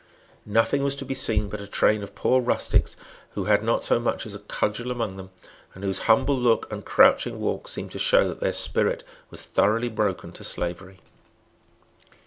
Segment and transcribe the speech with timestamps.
[0.47, 2.97] Nothing was to be seen but a train of poor rustics
[3.33, 5.29] who had not so much as a cudgel among them,
[5.75, 9.89] and whose humble look and crouching walk seemed to show that their spirit was thoroughly
[9.89, 10.97] broken to slavery.